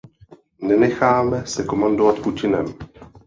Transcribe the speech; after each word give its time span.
Nenecháme 0.61 1.45
se 1.45 1.63
komandovat 1.63 2.19
Putinem. 2.19 2.65